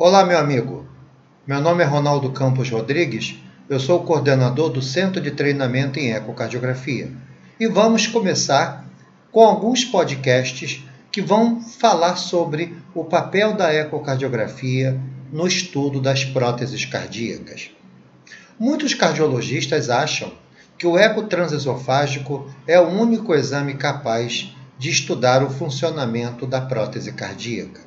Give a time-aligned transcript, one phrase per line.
[0.00, 0.86] Olá, meu amigo.
[1.44, 3.34] Meu nome é Ronaldo Campos Rodrigues.
[3.68, 7.10] Eu sou o coordenador do Centro de Treinamento em Ecocardiografia.
[7.58, 8.84] E vamos começar
[9.32, 14.96] com alguns podcasts que vão falar sobre o papel da ecocardiografia
[15.32, 17.72] no estudo das próteses cardíacas.
[18.56, 20.30] Muitos cardiologistas acham
[20.78, 27.10] que o eco transesofágico é o único exame capaz de estudar o funcionamento da prótese
[27.10, 27.80] cardíaca.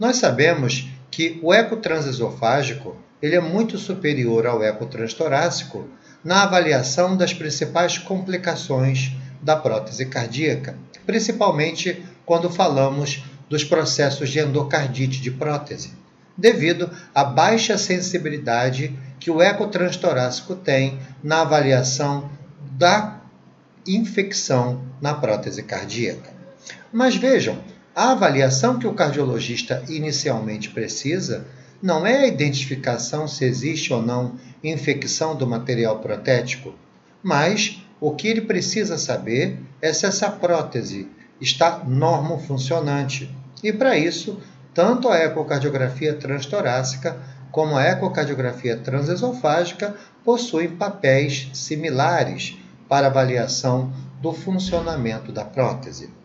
[0.00, 5.88] Nós sabemos que o eco transesofágico ele é muito superior ao eco transtorácico
[6.24, 15.20] na avaliação das principais complicações da prótese cardíaca, principalmente quando falamos dos processos de endocardite
[15.20, 15.92] de prótese,
[16.36, 22.28] devido à baixa sensibilidade que o eco transtorácico tem na avaliação
[22.72, 23.20] da
[23.86, 26.32] infecção na prótese cardíaca.
[26.92, 27.56] Mas vejam,
[27.94, 31.46] a avaliação que o cardiologista inicialmente precisa
[31.80, 36.74] não é a identificação se existe ou não infecção do material protético,
[37.22, 41.08] mas o que ele precisa saber é se essa prótese
[41.40, 43.32] está normofuncionante.
[43.62, 44.40] E para isso,
[44.72, 47.16] tanto a ecocardiografia transtorácica
[47.52, 52.58] como a ecocardiografia transesofágica possuem papéis similares
[52.88, 56.23] para avaliação do funcionamento da prótese.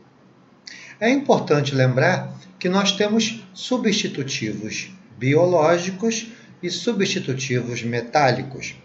[0.99, 6.27] É importante lembrar que nós temos substitutivos biológicos
[6.61, 8.75] e substitutivos metálicos.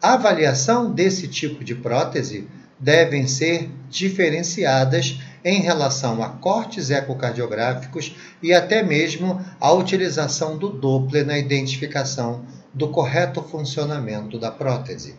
[0.00, 2.46] A avaliação desse tipo de prótese
[2.78, 11.26] devem ser diferenciadas em relação a cortes ecocardiográficos e até mesmo a utilização do Doppler
[11.26, 15.16] na identificação do correto funcionamento da prótese.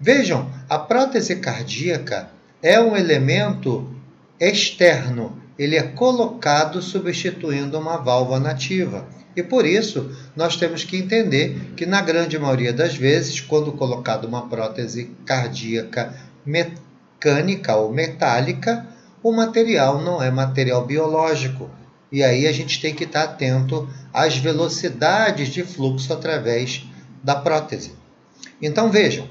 [0.00, 2.30] Vejam, a prótese cardíaca
[2.62, 3.92] é um elemento
[4.38, 9.06] externo ele é colocado substituindo uma válvula nativa.
[9.34, 14.26] E por isso, nós temos que entender que, na grande maioria das vezes, quando colocado
[14.26, 16.14] uma prótese cardíaca
[16.44, 18.86] mecânica ou metálica,
[19.22, 21.70] o material não é material biológico.
[22.10, 26.84] E aí a gente tem que estar atento às velocidades de fluxo através
[27.22, 27.92] da prótese.
[28.62, 29.28] Então vejam,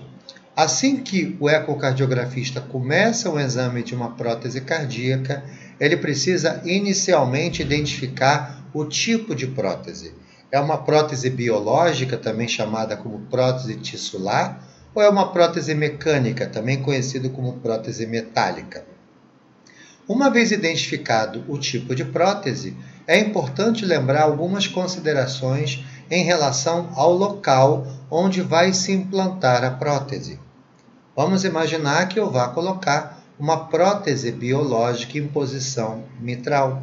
[0.56, 5.44] assim que o ecocardiografista começa o exame de uma prótese cardíaca,
[5.80, 10.14] ele precisa inicialmente identificar o tipo de prótese.
[10.52, 14.64] É uma prótese biológica, também chamada como prótese tissular,
[14.96, 18.86] ou é uma prótese mecânica, também conhecida como prótese metálica?
[20.08, 27.14] Uma vez identificado o tipo de prótese, é importante lembrar algumas considerações em relação ao
[27.14, 30.40] local onde vai se implantar a prótese.
[31.16, 36.82] Vamos imaginar que eu vá colocar uma prótese biológica em posição mitral.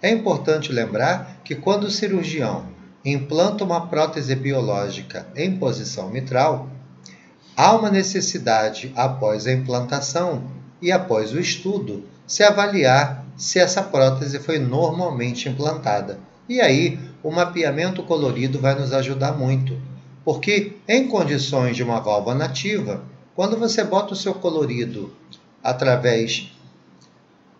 [0.00, 2.66] É importante lembrar que quando o cirurgião
[3.04, 6.68] implanta uma prótese biológica em posição mitral,
[7.56, 10.44] há uma necessidade, após a implantação
[10.80, 16.18] e após o estudo, se avaliar se essa prótese foi normalmente implantada.
[16.48, 19.76] E aí, o mapeamento colorido vai nos ajudar muito,
[20.24, 23.02] porque em condições de uma válvula nativa,
[23.34, 25.12] quando você bota o seu colorido
[25.66, 26.52] através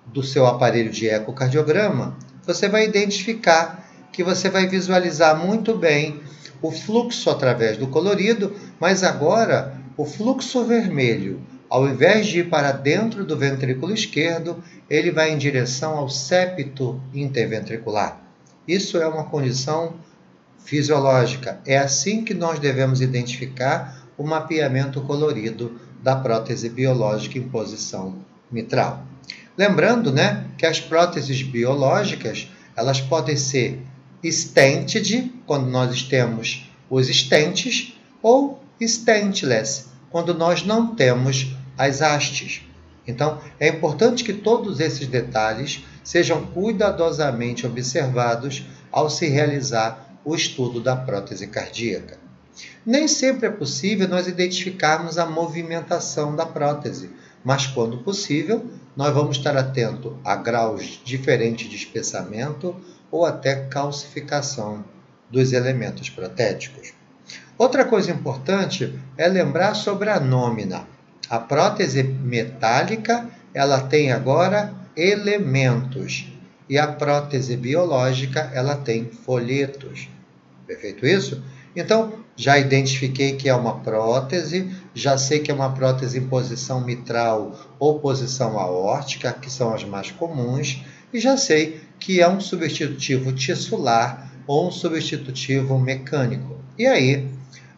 [0.06, 6.21] do seu aparelho de ecocardiograma, você vai identificar que você vai visualizar muito bem
[6.62, 12.71] o fluxo através do colorido, mas agora o fluxo vermelho, ao invés de ir para
[12.71, 18.21] dentro do ventrículo esquerdo, ele vai em direção ao septo interventricular.
[18.69, 19.94] Isso é uma condição
[20.65, 21.61] fisiológica.
[21.67, 28.16] É assim que nós devemos identificar o mapeamento colorido da prótese biológica em posição
[28.50, 29.04] mitral.
[29.56, 33.80] Lembrando, né, que as próteses biológicas, elas podem ser
[34.22, 42.62] stented, quando nós temos os stents, ou stentless, quando nós não temos as hastes.
[43.06, 50.81] Então, é importante que todos esses detalhes sejam cuidadosamente observados ao se realizar o estudo
[50.81, 52.25] da prótese cardíaca.
[52.85, 57.11] Nem sempre é possível nós identificarmos a movimentação da prótese,
[57.44, 58.67] mas quando possível,
[58.97, 62.75] nós vamos estar atento a graus diferentes de espessamento
[63.11, 64.85] ou até calcificação
[65.31, 66.93] dos elementos protéticos.
[67.58, 70.87] Outra coisa importante é lembrar sobre a nômina.
[71.29, 76.32] A prótese metálica, ela tem agora elementos
[76.69, 80.09] e a prótese biológica, ela tem folhetos.
[80.67, 81.43] Perfeito isso?
[81.75, 86.81] Então, já identifiquei que é uma prótese, já sei que é uma prótese em posição
[86.83, 92.41] mitral ou posição aórtica, que são as mais comuns, e já sei que é um
[92.41, 96.56] substitutivo tissular ou um substitutivo mecânico.
[96.79, 97.27] E aí,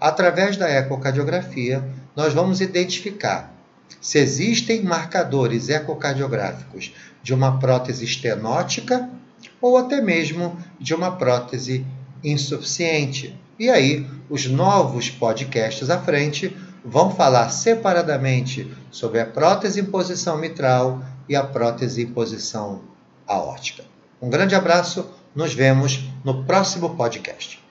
[0.00, 1.84] através da ecocardiografia,
[2.16, 3.54] nós vamos identificar
[4.00, 9.08] se existem marcadores ecocardiográficos de uma prótese estenótica
[9.60, 11.86] ou até mesmo de uma prótese
[12.22, 13.38] insuficiente.
[13.58, 20.38] E aí, os novos podcasts à frente vão falar separadamente sobre a prótese em posição
[20.38, 22.82] mitral e a prótese em posição
[23.26, 23.84] aórtica.
[24.22, 27.67] Um grande abraço, nos vemos no próximo podcast.